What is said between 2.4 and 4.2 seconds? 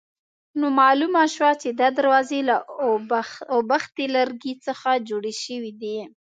له اوبښتي